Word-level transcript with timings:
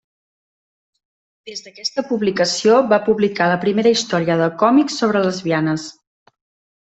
Des 1.49 1.59
d'aquesta 1.65 2.03
publicació 2.11 2.79
va 2.93 2.99
publicar 3.11 3.49
la 3.51 3.59
primera 3.65 3.91
història 3.99 4.39
de 4.43 4.47
còmics 4.65 4.97
sobre 5.03 5.23
lesbianes. 5.27 5.87